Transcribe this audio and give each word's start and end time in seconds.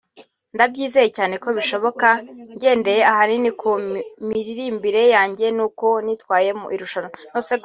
ndabyizeye 0.55 1.09
cyane 1.17 1.35
ko 1.43 1.47
bishoboka 1.57 2.07
ngendeye 2.55 3.01
ahanini 3.11 3.49
ku 3.61 3.69
miririmbire 4.27 5.01
yanjye 5.15 5.45
n’uko 5.57 5.85
nitwaye 6.05 6.49
mu 6.59 6.67
irushanwa 6.75 7.15